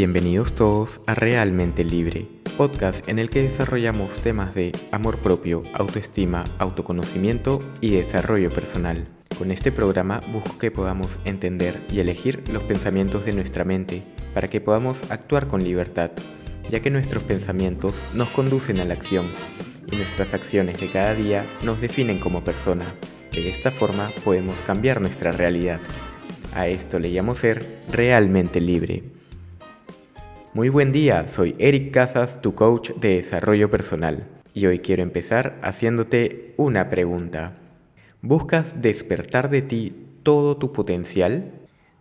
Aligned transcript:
Bienvenidos 0.00 0.54
todos 0.54 0.98
a 1.06 1.14
Realmente 1.14 1.84
Libre, 1.84 2.26
podcast 2.56 3.06
en 3.06 3.18
el 3.18 3.28
que 3.28 3.42
desarrollamos 3.42 4.16
temas 4.22 4.54
de 4.54 4.72
amor 4.92 5.18
propio, 5.18 5.62
autoestima, 5.74 6.44
autoconocimiento 6.56 7.58
y 7.82 7.90
desarrollo 7.90 8.48
personal. 8.48 9.06
Con 9.36 9.50
este 9.52 9.70
programa 9.70 10.22
busco 10.32 10.58
que 10.58 10.70
podamos 10.70 11.18
entender 11.26 11.78
y 11.92 12.00
elegir 12.00 12.42
los 12.50 12.62
pensamientos 12.62 13.26
de 13.26 13.34
nuestra 13.34 13.66
mente 13.66 14.02
para 14.32 14.48
que 14.48 14.62
podamos 14.62 15.02
actuar 15.10 15.48
con 15.48 15.62
libertad, 15.62 16.12
ya 16.70 16.80
que 16.80 16.88
nuestros 16.88 17.22
pensamientos 17.24 17.94
nos 18.14 18.30
conducen 18.30 18.80
a 18.80 18.86
la 18.86 18.94
acción 18.94 19.26
y 19.92 19.96
nuestras 19.96 20.32
acciones 20.32 20.80
de 20.80 20.90
cada 20.90 21.14
día 21.14 21.44
nos 21.62 21.82
definen 21.82 22.20
como 22.20 22.42
persona. 22.42 22.86
De 23.32 23.50
esta 23.50 23.70
forma 23.70 24.12
podemos 24.24 24.62
cambiar 24.62 25.02
nuestra 25.02 25.30
realidad. 25.30 25.80
A 26.54 26.68
esto 26.68 26.98
le 26.98 27.10
llamo 27.10 27.34
ser 27.34 27.62
realmente 27.92 28.62
libre. 28.62 29.19
Muy 30.52 30.68
buen 30.68 30.90
día, 30.90 31.28
soy 31.28 31.54
Eric 31.58 31.92
Casas, 31.92 32.42
tu 32.42 32.56
coach 32.56 32.90
de 32.96 33.14
desarrollo 33.14 33.70
personal, 33.70 34.26
y 34.52 34.66
hoy 34.66 34.80
quiero 34.80 35.04
empezar 35.04 35.60
haciéndote 35.62 36.54
una 36.56 36.90
pregunta. 36.90 37.56
¿Buscas 38.20 38.82
despertar 38.82 39.48
de 39.48 39.62
ti 39.62 39.94
todo 40.24 40.56
tu 40.56 40.72
potencial? 40.72 41.52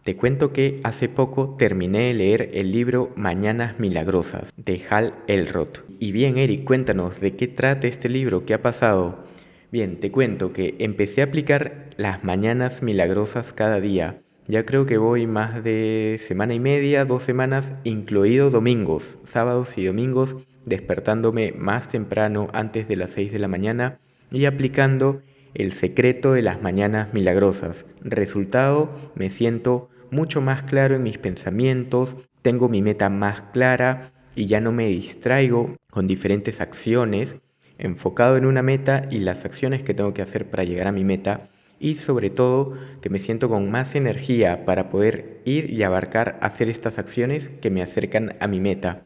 Te 0.04 0.16
cuento 0.16 0.52
que 0.52 0.80
hace 0.84 1.10
poco 1.10 1.58
terminé 1.60 2.08
de 2.08 2.14
leer 2.16 2.50
el 2.54 2.72
libro 2.72 3.12
Mañanas 3.16 3.80
Milagrosas 3.80 4.52
de 4.58 4.82
Hal 4.90 5.14
Elrod. 5.28 5.86
Y 6.00 6.12
bien, 6.12 6.40
Eric, 6.40 6.64
cuéntanos 6.64 7.20
de 7.20 7.36
qué 7.36 7.48
trata 7.48 7.86
este 7.86 8.10
libro, 8.10 8.46
qué 8.46 8.56
ha 8.56 8.64
pasado. 8.64 9.26
Bien, 9.72 10.00
te 10.00 10.12
cuento 10.12 10.54
que 10.54 10.76
empecé 10.80 11.22
a 11.22 11.26
aplicar 11.26 11.92
las 11.98 12.24
mañanas 12.24 12.82
milagrosas 12.82 13.54
cada 13.54 13.80
día 13.80 14.24
ya 14.50 14.66
creo 14.66 14.88
que 14.88 14.98
voy 14.98 15.28
más 15.28 15.64
de 15.64 16.20
semana 16.20 16.56
y 16.56 16.60
media, 16.60 17.06
dos 17.06 17.22
semanas, 17.22 17.76
incluido 17.84 18.50
domingos, 18.50 19.20
sábados 19.24 19.78
y 19.78 19.86
domingos, 19.86 20.38
despertándome 20.66 21.54
más 21.56 21.88
temprano 21.88 22.50
antes 22.52 22.88
de 22.88 22.96
las 22.96 23.12
6 23.12 23.32
de 23.32 23.38
la 23.38 23.48
mañana 23.48 24.00
y 24.32 24.46
aplicando 24.46 25.22
el 25.54 25.72
secreto 25.72 26.34
de 26.34 26.42
las 26.42 26.64
mañanas 26.64 27.14
milagrosas. 27.14 27.86
Resultado, 28.02 28.90
me 29.14 29.30
siento 29.30 29.90
mucho 30.10 30.42
más 30.42 30.64
claro 30.64 30.96
en 30.96 31.04
mis 31.04 31.20
pensamientos, 31.20 32.18
tengo 32.42 32.70
mi 32.70 32.82
meta 32.82 33.12
más 33.12 33.44
clara 33.54 34.14
y 34.36 34.48
ya 34.48 34.62
no 34.62 34.72
me 34.72 34.88
distraigo 34.88 35.76
con 35.92 36.08
diferentes 36.08 36.60
acciones, 36.60 37.36
enfocado 37.78 38.36
en 38.36 38.46
una 38.46 38.64
meta 38.64 39.08
y 39.12 39.20
las 39.20 39.46
acciones 39.46 39.84
que 39.84 39.94
tengo 39.94 40.16
que 40.16 40.24
hacer 40.24 40.50
para 40.50 40.64
llegar 40.64 40.88
a 40.88 40.92
mi 40.92 41.04
meta 41.04 41.50
y 41.80 41.96
sobre 41.96 42.30
todo 42.30 42.74
que 43.02 43.10
me 43.10 43.20
siento 43.20 43.50
con 43.50 43.72
más 43.72 43.96
energía 43.96 44.66
para 44.66 44.90
poder 44.90 45.42
ir 45.46 45.70
y 45.70 45.84
abarcar 45.84 46.38
hacer 46.42 46.70
estas 46.70 47.00
acciones 47.00 47.50
que 47.62 47.70
me 47.70 47.82
acercan 47.82 48.36
a 48.40 48.48
mi 48.48 48.60
meta. 48.60 49.06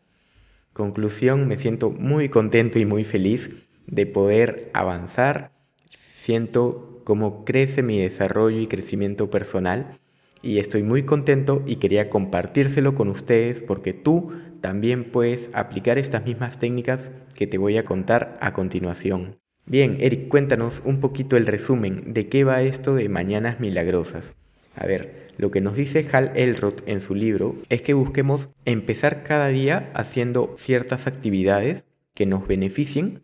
Conclusión, 0.73 1.47
me 1.47 1.57
siento 1.57 1.91
muy 1.91 2.29
contento 2.29 2.79
y 2.79 2.85
muy 2.85 3.03
feliz 3.03 3.51
de 3.85 4.05
poder 4.05 4.71
avanzar. 4.73 5.51
Siento 5.91 7.01
cómo 7.03 7.45
crece 7.45 7.83
mi 7.83 7.99
desarrollo 8.01 8.59
y 8.59 8.67
crecimiento 8.67 9.29
personal 9.29 9.99
y 10.41 10.57
estoy 10.57 10.83
muy 10.83 11.03
contento 11.03 11.63
y 11.65 11.77
quería 11.77 12.09
compartírselo 12.09 12.95
con 12.95 13.07
ustedes 13.07 13.61
porque 13.61 13.93
tú 13.93 14.31
también 14.61 15.11
puedes 15.11 15.49
aplicar 15.53 15.97
estas 15.97 16.25
mismas 16.25 16.57
técnicas 16.57 17.11
que 17.35 17.47
te 17.47 17.57
voy 17.57 17.77
a 17.77 17.85
contar 17.85 18.37
a 18.41 18.53
continuación. 18.53 19.42
Bien, 19.65 19.95
Eric, 20.01 20.27
cuéntanos 20.27 20.81
un 20.83 20.99
poquito 20.99 21.37
el 21.37 21.47
resumen 21.47 22.13
de 22.13 22.27
qué 22.27 22.43
va 22.43 22.61
esto 22.61 22.95
de 22.95 23.07
Mañanas 23.07 23.61
Milagrosas. 23.61 24.33
A 24.75 24.85
ver, 24.85 25.29
lo 25.37 25.51
que 25.51 25.61
nos 25.61 25.75
dice 25.75 26.05
Hal 26.11 26.33
Elrod 26.35 26.81
en 26.85 26.99
su 26.99 27.15
libro 27.15 27.55
es 27.69 27.81
que 27.81 27.93
busquemos 27.93 28.49
empezar 28.65 29.23
cada 29.23 29.47
día 29.47 29.89
haciendo 29.93 30.55
ciertas 30.57 31.07
actividades 31.07 31.85
que 32.13 32.25
nos 32.25 32.45
beneficien 32.45 33.21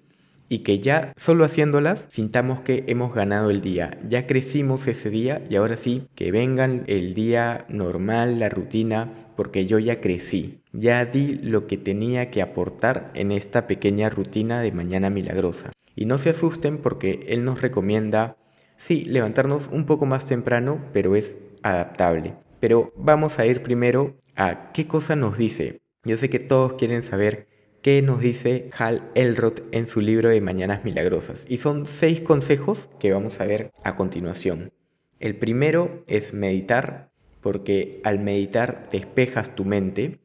y 0.47 0.59
que 0.59 0.79
ya 0.79 1.13
solo 1.17 1.43
haciéndolas 1.43 2.07
sintamos 2.09 2.61
que 2.61 2.85
hemos 2.87 3.13
ganado 3.13 3.49
el 3.49 3.61
día, 3.61 3.99
ya 4.07 4.25
crecimos 4.25 4.87
ese 4.87 5.09
día 5.09 5.43
y 5.49 5.57
ahora 5.57 5.75
sí, 5.75 6.07
que 6.15 6.31
vengan 6.31 6.85
el 6.87 7.15
día 7.15 7.65
normal, 7.67 8.39
la 8.39 8.47
rutina, 8.47 9.13
porque 9.35 9.65
yo 9.65 9.77
ya 9.77 9.99
crecí, 9.99 10.61
ya 10.71 11.05
di 11.05 11.33
lo 11.35 11.67
que 11.67 11.77
tenía 11.77 12.31
que 12.31 12.41
aportar 12.41 13.11
en 13.13 13.31
esta 13.31 13.67
pequeña 13.67 14.09
rutina 14.09 14.61
de 14.61 14.71
mañana 14.71 15.09
milagrosa. 15.09 15.71
Y 15.99 16.05
no 16.05 16.17
se 16.17 16.29
asusten 16.29 16.77
porque 16.77 17.25
él 17.27 17.43
nos 17.43 17.59
recomienda, 17.59 18.37
sí, 18.77 19.03
levantarnos 19.03 19.67
un 19.67 19.85
poco 19.85 20.05
más 20.05 20.25
temprano, 20.25 20.81
pero 20.93 21.17
es 21.17 21.35
adaptable. 21.61 22.35
Pero 22.61 22.93
vamos 22.95 23.37
a 23.37 23.45
ir 23.45 23.61
primero 23.63 24.15
a 24.37 24.71
qué 24.71 24.87
cosa 24.87 25.17
nos 25.17 25.37
dice. 25.37 25.81
Yo 26.05 26.15
sé 26.15 26.29
que 26.29 26.39
todos 26.39 26.75
quieren 26.75 27.03
saber 27.03 27.49
qué 27.81 28.01
nos 28.01 28.21
dice 28.21 28.69
Hal 28.77 29.11
Elrod 29.13 29.59
en 29.73 29.87
su 29.87 29.99
libro 29.99 30.29
de 30.29 30.39
Mañanas 30.39 30.85
Milagrosas. 30.85 31.45
Y 31.49 31.57
son 31.57 31.85
seis 31.85 32.21
consejos 32.21 32.89
que 32.97 33.11
vamos 33.11 33.41
a 33.41 33.45
ver 33.45 33.71
a 33.83 33.97
continuación. 33.97 34.71
El 35.19 35.35
primero 35.35 36.05
es 36.07 36.33
meditar, 36.33 37.11
porque 37.41 37.99
al 38.05 38.19
meditar 38.19 38.87
despejas 38.89 39.53
tu 39.53 39.65
mente 39.65 40.21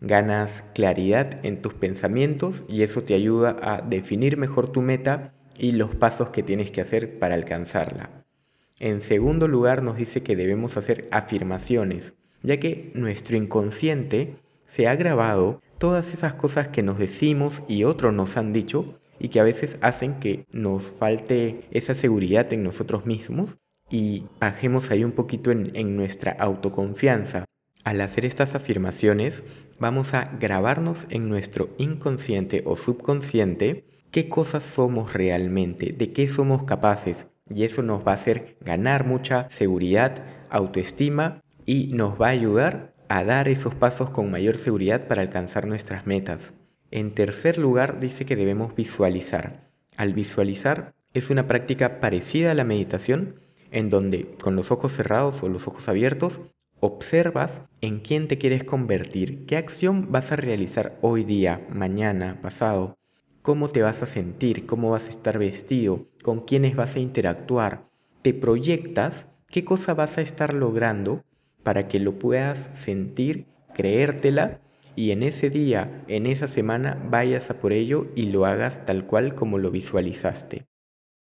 ganas 0.00 0.64
claridad 0.74 1.44
en 1.44 1.60
tus 1.60 1.74
pensamientos 1.74 2.64
y 2.68 2.82
eso 2.82 3.02
te 3.02 3.14
ayuda 3.14 3.56
a 3.62 3.82
definir 3.82 4.36
mejor 4.36 4.70
tu 4.70 4.80
meta 4.80 5.32
y 5.58 5.72
los 5.72 5.94
pasos 5.94 6.30
que 6.30 6.42
tienes 6.42 6.70
que 6.70 6.80
hacer 6.80 7.18
para 7.18 7.34
alcanzarla. 7.34 8.24
En 8.80 9.00
segundo 9.00 9.48
lugar 9.48 9.82
nos 9.82 9.96
dice 9.96 10.22
que 10.22 10.36
debemos 10.36 10.76
hacer 10.76 11.08
afirmaciones, 11.10 12.14
ya 12.42 12.58
que 12.58 12.92
nuestro 12.94 13.36
inconsciente 13.36 14.36
se 14.66 14.86
ha 14.86 14.94
grabado 14.94 15.60
todas 15.78 16.14
esas 16.14 16.34
cosas 16.34 16.68
que 16.68 16.82
nos 16.82 16.98
decimos 16.98 17.62
y 17.66 17.84
otros 17.84 18.12
nos 18.12 18.36
han 18.36 18.52
dicho 18.52 19.00
y 19.18 19.30
que 19.30 19.40
a 19.40 19.44
veces 19.44 19.78
hacen 19.80 20.20
que 20.20 20.46
nos 20.52 20.84
falte 20.84 21.64
esa 21.72 21.96
seguridad 21.96 22.52
en 22.52 22.62
nosotros 22.62 23.04
mismos 23.04 23.58
y 23.90 24.26
bajemos 24.38 24.90
ahí 24.90 25.02
un 25.02 25.12
poquito 25.12 25.50
en, 25.50 25.72
en 25.74 25.96
nuestra 25.96 26.32
autoconfianza. 26.32 27.44
Al 27.88 28.02
hacer 28.02 28.26
estas 28.26 28.54
afirmaciones, 28.54 29.42
vamos 29.78 30.12
a 30.12 30.24
grabarnos 30.38 31.06
en 31.08 31.30
nuestro 31.30 31.70
inconsciente 31.78 32.62
o 32.66 32.76
subconsciente 32.76 33.86
qué 34.10 34.28
cosas 34.28 34.62
somos 34.62 35.14
realmente, 35.14 35.94
de 35.96 36.12
qué 36.12 36.28
somos 36.28 36.64
capaces. 36.64 37.28
Y 37.48 37.64
eso 37.64 37.80
nos 37.80 38.06
va 38.06 38.12
a 38.12 38.16
hacer 38.16 38.58
ganar 38.60 39.06
mucha 39.06 39.48
seguridad, 39.48 40.22
autoestima 40.50 41.42
y 41.64 41.86
nos 41.94 42.20
va 42.20 42.26
a 42.26 42.32
ayudar 42.32 42.92
a 43.08 43.24
dar 43.24 43.48
esos 43.48 43.74
pasos 43.74 44.10
con 44.10 44.30
mayor 44.30 44.58
seguridad 44.58 45.08
para 45.08 45.22
alcanzar 45.22 45.66
nuestras 45.66 46.06
metas. 46.06 46.52
En 46.90 47.14
tercer 47.14 47.56
lugar, 47.56 48.00
dice 48.00 48.26
que 48.26 48.36
debemos 48.36 48.74
visualizar. 48.74 49.70
Al 49.96 50.12
visualizar 50.12 50.92
es 51.14 51.30
una 51.30 51.48
práctica 51.48 52.00
parecida 52.00 52.50
a 52.50 52.54
la 52.54 52.64
meditación, 52.64 53.40
en 53.70 53.88
donde 53.88 54.36
con 54.42 54.56
los 54.56 54.70
ojos 54.70 54.92
cerrados 54.92 55.42
o 55.42 55.48
los 55.48 55.66
ojos 55.66 55.88
abiertos 55.88 56.42
Observas 56.80 57.62
en 57.80 57.98
quién 57.98 58.28
te 58.28 58.38
quieres 58.38 58.62
convertir, 58.62 59.46
qué 59.46 59.56
acción 59.56 60.12
vas 60.12 60.30
a 60.30 60.36
realizar 60.36 60.96
hoy 61.02 61.24
día, 61.24 61.66
mañana, 61.70 62.38
pasado, 62.40 62.96
cómo 63.42 63.68
te 63.68 63.82
vas 63.82 64.04
a 64.04 64.06
sentir, 64.06 64.64
cómo 64.64 64.90
vas 64.90 65.08
a 65.08 65.10
estar 65.10 65.40
vestido, 65.40 66.06
con 66.22 66.42
quiénes 66.42 66.76
vas 66.76 66.94
a 66.94 67.00
interactuar. 67.00 67.88
Te 68.22 68.32
proyectas 68.32 69.26
qué 69.48 69.64
cosa 69.64 69.94
vas 69.94 70.18
a 70.18 70.20
estar 70.20 70.54
logrando 70.54 71.24
para 71.64 71.88
que 71.88 71.98
lo 71.98 72.16
puedas 72.16 72.70
sentir, 72.74 73.46
creértela 73.74 74.60
y 74.94 75.10
en 75.10 75.24
ese 75.24 75.50
día, 75.50 76.04
en 76.06 76.26
esa 76.26 76.46
semana, 76.46 77.04
vayas 77.10 77.50
a 77.50 77.58
por 77.58 77.72
ello 77.72 78.06
y 78.14 78.26
lo 78.26 78.46
hagas 78.46 78.86
tal 78.86 79.04
cual 79.04 79.34
como 79.34 79.58
lo 79.58 79.72
visualizaste. 79.72 80.68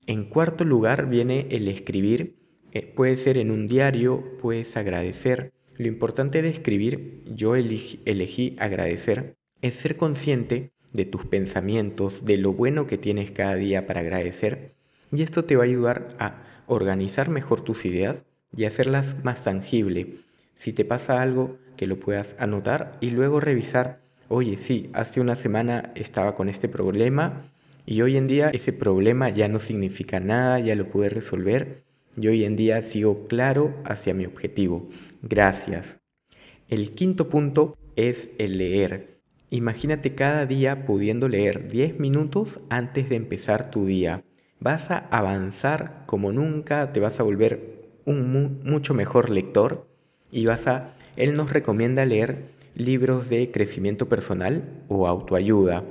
En 0.06 0.26
cuarto 0.26 0.64
lugar 0.64 1.08
viene 1.08 1.46
el 1.50 1.69
escribir 1.69 2.38
eh, 2.73 2.82
puede 2.94 3.17
ser 3.17 3.38
en 3.38 3.50
un 3.50 3.67
diario, 3.67 4.37
puedes 4.41 4.76
agradecer. 4.76 5.53
Lo 5.76 5.87
importante 5.87 6.43
de 6.43 6.49
escribir, 6.49 7.23
yo 7.26 7.55
elegí 7.55 8.56
agradecer, 8.59 9.37
es 9.62 9.75
ser 9.75 9.97
consciente 9.97 10.73
de 10.93 11.05
tus 11.05 11.25
pensamientos, 11.26 12.25
de 12.25 12.37
lo 12.37 12.53
bueno 12.53 12.87
que 12.87 12.99
tienes 12.99 13.31
cada 13.31 13.55
día 13.55 13.87
para 13.87 14.00
agradecer. 14.00 14.75
Y 15.12 15.23
esto 15.23 15.44
te 15.44 15.56
va 15.56 15.62
a 15.62 15.67
ayudar 15.67 16.17
a 16.19 16.43
organizar 16.67 17.31
mejor 17.31 17.62
tus 17.62 17.85
ideas 17.85 18.25
y 18.55 18.65
hacerlas 18.65 19.23
más 19.25 19.44
tangible. 19.44 20.17
Si 20.56 20.73
te 20.73 20.85
pasa 20.85 21.23
algo, 21.23 21.59
que 21.76 21.87
lo 21.87 22.00
puedas 22.00 22.35
anotar 22.38 22.99
y 23.00 23.11
luego 23.11 23.41
revisar, 23.41 24.00
oye, 24.29 24.56
sí, 24.56 24.91
hace 24.93 25.21
una 25.21 25.37
semana 25.37 25.93
estaba 25.94 26.35
con 26.35 26.49
este 26.49 26.69
problema 26.69 27.53
y 27.87 28.03
hoy 28.03 28.17
en 28.17 28.26
día 28.26 28.50
ese 28.50 28.73
problema 28.73 29.31
ya 29.31 29.49
no 29.49 29.61
significa 29.61 30.19
nada, 30.21 30.59
ya 30.59 30.75
lo 30.75 30.91
pude 30.91 31.09
resolver 31.09 31.88
y 32.20 32.29
hoy 32.29 32.44
en 32.44 32.56
día 32.56 32.82
sigo 32.82 33.29
claro 33.29 33.75
hacia 33.85 34.15
mi 34.15 34.26
objetivo. 34.26 34.88
Gracias. 35.23 36.00
El 36.69 36.91
quinto 36.93 37.29
punto 37.29 37.76
es 37.97 38.31
el 38.38 38.59
leer. 38.59 39.20
Imagínate 39.50 40.15
cada 40.15 40.44
día 40.44 40.85
pudiendo 40.85 41.29
leer 41.29 41.69
10 41.69 41.99
minutos 41.99 42.61
antes 42.69 43.09
de 43.09 43.17
empezar 43.17 43.70
tu 43.70 43.87
día. 43.87 44.25
Vas 44.61 44.91
a 44.91 44.99
avanzar 45.11 46.03
como 46.06 46.32
nunca, 46.32 46.93
te 46.93 47.00
vas 47.00 47.20
a 47.20 47.23
volver 47.23 47.79
un 48.05 48.61
mucho 48.64 48.94
mejor 48.94 49.31
lector 49.31 49.87
y 50.31 50.47
vas 50.47 50.67
a... 50.67 50.94
Él 51.17 51.35
nos 51.35 51.53
recomienda 51.53 52.05
leer 52.05 52.50
libros 52.75 53.29
de 53.29 53.50
crecimiento 53.50 54.09
personal 54.09 54.85
o 54.88 55.06
autoayuda. 55.06 55.85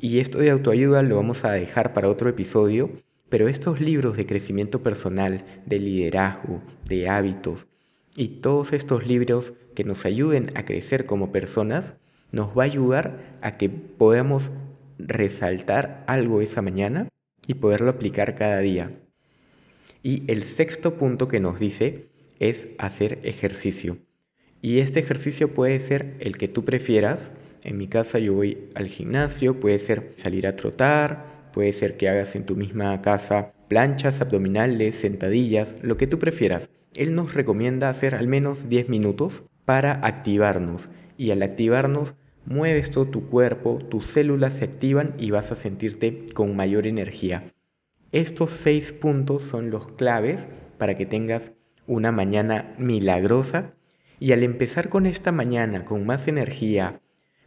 Y 0.00 0.20
esto 0.20 0.38
de 0.38 0.50
autoayuda 0.50 1.02
lo 1.02 1.16
vamos 1.16 1.44
a 1.44 1.52
dejar 1.52 1.92
para 1.92 2.08
otro 2.08 2.30
episodio, 2.30 2.90
pero 3.30 3.48
estos 3.48 3.80
libros 3.80 4.18
de 4.18 4.26
crecimiento 4.26 4.82
personal, 4.82 5.44
de 5.64 5.78
liderazgo, 5.78 6.62
de 6.86 7.08
hábitos, 7.08 7.68
y 8.16 8.28
todos 8.40 8.72
estos 8.72 9.06
libros 9.06 9.54
que 9.74 9.84
nos 9.84 10.04
ayuden 10.04 10.50
a 10.56 10.64
crecer 10.66 11.06
como 11.06 11.32
personas, 11.32 11.94
nos 12.32 12.48
va 12.48 12.64
a 12.64 12.66
ayudar 12.66 13.38
a 13.40 13.56
que 13.56 13.70
podamos 13.70 14.50
resaltar 14.98 16.04
algo 16.06 16.42
esa 16.42 16.60
mañana 16.60 17.08
y 17.46 17.54
poderlo 17.54 17.90
aplicar 17.90 18.34
cada 18.34 18.58
día. 18.58 18.92
Y 20.02 20.24
el 20.26 20.42
sexto 20.42 20.94
punto 20.94 21.28
que 21.28 21.40
nos 21.40 21.58
dice 21.58 22.08
es 22.38 22.68
hacer 22.78 23.20
ejercicio. 23.22 23.98
Y 24.62 24.80
este 24.80 25.00
ejercicio 25.00 25.54
puede 25.54 25.78
ser 25.78 26.16
el 26.20 26.36
que 26.36 26.48
tú 26.48 26.64
prefieras. 26.64 27.32
En 27.64 27.78
mi 27.78 27.86
casa 27.86 28.18
yo 28.18 28.34
voy 28.34 28.70
al 28.74 28.88
gimnasio, 28.88 29.58
puede 29.60 29.78
ser 29.78 30.12
salir 30.16 30.46
a 30.46 30.56
trotar, 30.56 31.39
puede 31.52 31.72
ser 31.72 31.96
que 31.96 32.08
hagas 32.08 32.34
en 32.36 32.44
tu 32.44 32.56
misma 32.56 33.00
casa 33.02 33.52
planchas 33.68 34.20
abdominales, 34.20 34.96
sentadillas, 34.96 35.76
lo 35.80 35.96
que 35.96 36.06
tú 36.06 36.18
prefieras. 36.18 36.70
Él 36.94 37.14
nos 37.14 37.34
recomienda 37.34 37.88
hacer 37.88 38.14
al 38.16 38.26
menos 38.26 38.68
10 38.68 38.88
minutos 38.88 39.44
para 39.64 39.92
activarnos 40.04 40.90
y 41.16 41.30
al 41.30 41.42
activarnos 41.42 42.16
mueves 42.46 42.90
todo 42.90 43.06
tu 43.06 43.28
cuerpo, 43.28 43.78
tus 43.78 44.08
células 44.08 44.54
se 44.54 44.64
activan 44.64 45.14
y 45.18 45.30
vas 45.30 45.52
a 45.52 45.54
sentirte 45.54 46.26
con 46.34 46.56
mayor 46.56 46.86
energía. 46.86 47.52
Estos 48.10 48.50
seis 48.50 48.92
puntos 48.92 49.44
son 49.44 49.70
los 49.70 49.86
claves 49.92 50.48
para 50.78 50.96
que 50.96 51.06
tengas 51.06 51.52
una 51.86 52.10
mañana 52.10 52.74
milagrosa 52.76 53.74
y 54.18 54.32
al 54.32 54.42
empezar 54.42 54.88
con 54.88 55.06
esta 55.06 55.30
mañana 55.30 55.84
con 55.84 56.04
más 56.06 56.26
energía, 56.26 57.00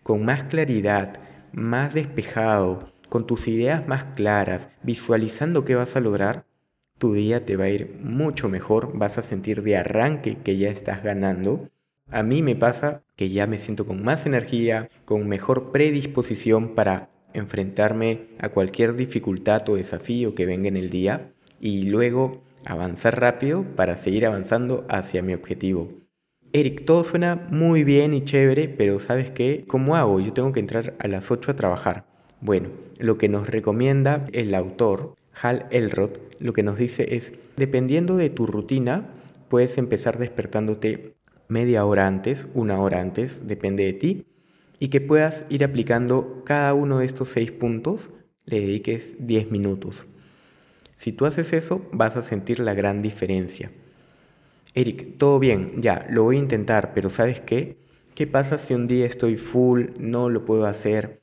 con 0.03 0.23
más 0.23 0.45
claridad, 0.45 1.19
más 1.51 1.93
despejado, 1.93 2.92
con 3.13 3.27
tus 3.27 3.47
ideas 3.47 3.87
más 3.87 4.05
claras, 4.15 4.69
visualizando 4.81 5.65
qué 5.65 5.75
vas 5.75 5.95
a 5.95 5.99
lograr, 5.99 6.47
tu 6.97 7.13
día 7.13 7.45
te 7.45 7.55
va 7.55 7.65
a 7.65 7.69
ir 7.69 7.99
mucho 8.01 8.49
mejor, 8.49 8.97
vas 8.97 9.19
a 9.19 9.21
sentir 9.21 9.61
de 9.61 9.77
arranque 9.77 10.39
que 10.43 10.57
ya 10.57 10.69
estás 10.69 11.03
ganando. 11.03 11.69
A 12.09 12.23
mí 12.23 12.41
me 12.41 12.55
pasa 12.55 13.03
que 13.15 13.29
ya 13.29 13.45
me 13.45 13.59
siento 13.59 13.85
con 13.85 14.01
más 14.01 14.25
energía, 14.25 14.89
con 15.05 15.27
mejor 15.27 15.71
predisposición 15.71 16.73
para 16.73 17.11
enfrentarme 17.35 18.29
a 18.39 18.49
cualquier 18.49 18.95
dificultad 18.95 19.69
o 19.69 19.75
desafío 19.75 20.33
que 20.33 20.47
venga 20.47 20.69
en 20.69 20.77
el 20.77 20.89
día 20.89 21.33
y 21.59 21.83
luego 21.83 22.41
avanzar 22.65 23.21
rápido 23.21 23.63
para 23.75 23.95
seguir 23.95 24.25
avanzando 24.25 24.87
hacia 24.89 25.21
mi 25.21 25.35
objetivo. 25.35 25.87
Eric, 26.51 26.83
todo 26.83 27.03
suena 27.03 27.35
muy 27.51 27.83
bien 27.83 28.15
y 28.15 28.23
chévere, 28.23 28.69
pero 28.69 28.99
¿sabes 28.99 29.29
qué? 29.29 29.65
¿Cómo 29.67 29.95
hago? 29.97 30.19
Yo 30.19 30.33
tengo 30.33 30.51
que 30.51 30.61
entrar 30.61 30.95
a 30.97 31.07
las 31.07 31.29
8 31.29 31.51
a 31.51 31.55
trabajar. 31.55 32.12
Bueno, 32.43 32.71
lo 32.99 33.17
que 33.17 33.29
nos 33.29 33.47
recomienda 33.47 34.27
el 34.33 34.53
autor, 34.53 35.15
Hal 35.41 35.65
Elrod, 35.71 36.17
lo 36.39 36.51
que 36.51 36.61
nos 36.61 36.77
dice 36.77 37.15
es, 37.15 37.31
dependiendo 37.55 38.17
de 38.17 38.29
tu 38.29 38.45
rutina, 38.45 39.11
puedes 39.47 39.77
empezar 39.77 40.17
despertándote 40.17 41.15
media 41.47 41.85
hora 41.85 42.05
antes, 42.05 42.49
una 42.53 42.81
hora 42.81 42.99
antes, 42.99 43.47
depende 43.47 43.85
de 43.85 43.93
ti, 43.93 44.25
y 44.77 44.89
que 44.89 44.99
puedas 44.99 45.45
ir 45.47 45.63
aplicando 45.63 46.43
cada 46.43 46.73
uno 46.73 46.99
de 46.99 47.05
estos 47.05 47.29
seis 47.29 47.49
puntos, 47.53 48.11
le 48.43 48.59
dediques 48.59 49.15
10 49.19 49.49
minutos. 49.49 50.07
Si 50.95 51.13
tú 51.13 51.25
haces 51.25 51.53
eso, 51.53 51.87
vas 51.93 52.17
a 52.17 52.21
sentir 52.21 52.59
la 52.59 52.73
gran 52.73 53.01
diferencia. 53.01 53.71
Eric, 54.73 55.17
todo 55.17 55.39
bien, 55.39 55.75
ya, 55.77 56.05
lo 56.09 56.23
voy 56.23 56.35
a 56.35 56.39
intentar, 56.39 56.93
pero 56.93 57.09
¿sabes 57.09 57.39
qué? 57.39 57.77
¿Qué 58.15 58.27
pasa 58.27 58.57
si 58.57 58.73
un 58.73 58.87
día 58.87 59.05
estoy 59.05 59.37
full, 59.37 59.91
no 59.97 60.29
lo 60.29 60.43
puedo 60.43 60.65
hacer? 60.65 61.22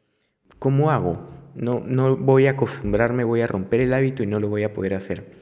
¿Cómo 0.61 0.91
hago? 0.91 1.27
No, 1.55 1.83
no 1.87 2.19
voy 2.19 2.47
a 2.47 2.51
acostumbrarme, 2.51 3.25
voy 3.25 3.41
a 3.41 3.47
romper 3.47 3.81
el 3.81 3.95
hábito 3.95 4.23
y 4.23 4.27
no 4.27 4.41
lo 4.41 4.51
voy 4.51 4.62
a 4.62 4.75
poder 4.75 4.93
hacer. 4.93 5.33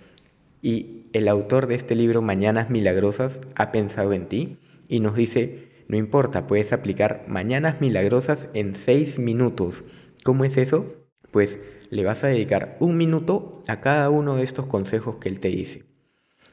Y 0.62 1.06
el 1.12 1.26
autor 1.26 1.66
de 1.66 1.74
este 1.74 1.96
libro, 1.96 2.22
Mañanas 2.22 2.70
Milagrosas, 2.70 3.40
ha 3.56 3.72
pensado 3.72 4.12
en 4.12 4.28
ti 4.28 4.58
y 4.86 5.00
nos 5.00 5.16
dice, 5.16 5.70
no 5.88 5.96
importa, 5.96 6.46
puedes 6.46 6.72
aplicar 6.72 7.24
Mañanas 7.26 7.80
Milagrosas 7.80 8.48
en 8.54 8.76
seis 8.76 9.18
minutos. 9.18 9.82
¿Cómo 10.22 10.44
es 10.44 10.56
eso? 10.56 10.86
Pues 11.32 11.58
le 11.90 12.04
vas 12.04 12.22
a 12.22 12.28
dedicar 12.28 12.76
un 12.78 12.96
minuto 12.96 13.64
a 13.66 13.80
cada 13.80 14.10
uno 14.10 14.36
de 14.36 14.44
estos 14.44 14.66
consejos 14.66 15.16
que 15.16 15.28
él 15.28 15.40
te 15.40 15.48
dice. 15.48 15.82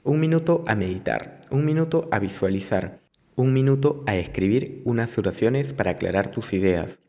Un 0.04 0.20
minuto 0.20 0.64
a 0.66 0.74
meditar, 0.74 1.40
un 1.52 1.66
minuto 1.66 2.10
a 2.12 2.18
visualizar, 2.18 3.00
un 3.36 3.54
minuto 3.54 4.04
a 4.08 4.16
escribir 4.16 4.82
unas 4.86 5.16
oraciones 5.20 5.76
para 5.76 5.92
aclarar 5.92 6.32
tus 6.32 6.52
ideas, 6.52 7.00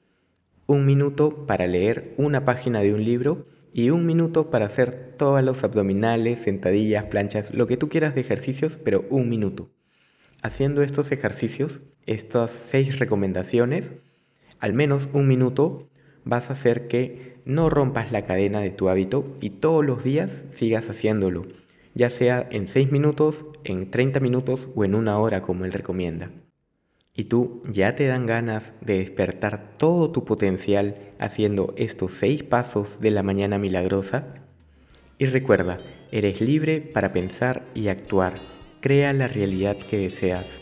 un 0.66 0.84
minuto 0.84 1.46
para 1.46 1.66
leer 1.66 2.14
una 2.16 2.44
página 2.44 2.80
de 2.80 2.94
un 2.94 3.04
libro 3.04 3.46
y 3.72 3.90
un 3.90 4.06
minuto 4.06 4.50
para 4.50 4.66
hacer 4.66 5.14
todos 5.16 5.42
los 5.42 5.62
abdominales, 5.64 6.40
sentadillas, 6.40 7.04
planchas, 7.04 7.52
lo 7.54 7.66
que 7.66 7.76
tú 7.76 7.88
quieras 7.88 8.14
de 8.14 8.22
ejercicios, 8.22 8.76
pero 8.76 9.04
un 9.10 9.28
minuto. 9.28 9.70
Haciendo 10.42 10.82
estos 10.82 11.12
ejercicios, 11.12 11.82
estas 12.06 12.52
seis 12.52 12.98
recomendaciones, 12.98 13.92
al 14.58 14.72
menos 14.72 15.10
un 15.12 15.28
minuto, 15.28 15.88
vas 16.24 16.50
a 16.50 16.54
hacer 16.54 16.88
que 16.88 17.40
no 17.44 17.70
rompas 17.70 18.12
la 18.12 18.24
cadena 18.24 18.60
de 18.60 18.70
tu 18.70 18.88
hábito 18.88 19.36
y 19.40 19.50
todos 19.50 19.84
los 19.84 20.02
días 20.02 20.46
sigas 20.54 20.88
haciéndolo 20.88 21.46
ya 21.96 22.10
sea 22.10 22.46
en 22.50 22.68
6 22.68 22.92
minutos, 22.92 23.46
en 23.64 23.90
30 23.90 24.20
minutos 24.20 24.68
o 24.76 24.84
en 24.84 24.94
una 24.94 25.18
hora 25.18 25.40
como 25.40 25.64
él 25.64 25.72
recomienda. 25.72 26.30
Y 27.16 27.24
tú 27.24 27.62
ya 27.70 27.96
te 27.96 28.06
dan 28.06 28.26
ganas 28.26 28.74
de 28.82 28.98
despertar 28.98 29.72
todo 29.78 30.10
tu 30.10 30.26
potencial 30.26 30.96
haciendo 31.18 31.74
estos 31.78 32.12
6 32.12 32.42
pasos 32.44 33.00
de 33.00 33.10
la 33.10 33.22
mañana 33.22 33.58
milagrosa. 33.58 34.34
Y 35.18 35.24
recuerda, 35.24 35.80
eres 36.12 36.42
libre 36.42 36.82
para 36.82 37.12
pensar 37.12 37.64
y 37.74 37.88
actuar. 37.88 38.34
Crea 38.82 39.14
la 39.14 39.28
realidad 39.28 39.78
que 39.78 39.96
deseas. 39.96 40.60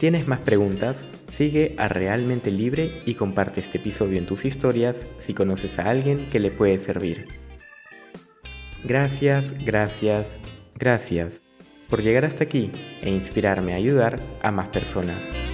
¿Tienes 0.00 0.26
más 0.26 0.40
preguntas? 0.40 1.06
Sigue 1.28 1.74
a 1.78 1.86
Realmente 1.86 2.50
Libre 2.50 3.00
y 3.06 3.14
comparte 3.14 3.60
este 3.60 3.78
episodio 3.78 4.18
en 4.18 4.26
tus 4.26 4.44
historias 4.44 5.06
si 5.18 5.32
conoces 5.32 5.78
a 5.78 5.88
alguien 5.88 6.28
que 6.30 6.40
le 6.40 6.50
puede 6.50 6.78
servir. 6.78 7.26
Gracias, 8.84 9.54
gracias, 9.64 10.40
gracias 10.76 11.47
por 11.88 12.02
llegar 12.02 12.24
hasta 12.24 12.44
aquí 12.44 12.70
e 13.02 13.10
inspirarme 13.10 13.72
a 13.72 13.76
ayudar 13.76 14.20
a 14.42 14.50
más 14.50 14.68
personas. 14.68 15.47